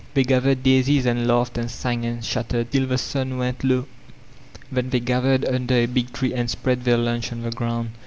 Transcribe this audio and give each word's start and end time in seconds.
They 0.15 0.23
gathered 0.23 0.63
daisies 0.63 1.05
and 1.05 1.27
laughed 1.27 1.59
and 1.59 1.69
sang 1.69 2.05
and 2.07 2.23
chat 2.23 2.49
tered 2.49 2.71
till 2.71 2.87
the 2.87 2.97
sun 2.97 3.37
went 3.37 3.63
low. 3.63 3.85
Then 4.71 4.89
they 4.89 4.99
gathered 4.99 5.45
under 5.45 5.75
a 5.75 5.85
big 5.85 6.11
tree 6.11 6.33
and 6.33 6.49
spread 6.49 6.85
their 6.85 6.97
lunch 6.97 7.31
on 7.31 7.43
the 7.43 7.51
ground. 7.51 7.91